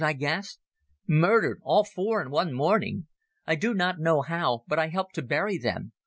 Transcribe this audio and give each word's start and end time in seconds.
I 0.03 0.13
gasped. 0.13 0.59
"Murdered... 1.07 1.59
all 1.61 1.83
four 1.83 2.23
in 2.23 2.31
one 2.31 2.53
morning. 2.53 3.05
I 3.45 3.53
do 3.53 3.75
not 3.75 3.99
know 3.99 4.23
how, 4.23 4.63
but 4.67 4.79
I 4.79 4.87
helped 4.87 5.13
to 5.13 5.21
bury 5.21 5.59
them. 5.59 5.91